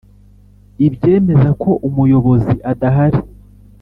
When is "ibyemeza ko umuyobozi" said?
0.87-2.53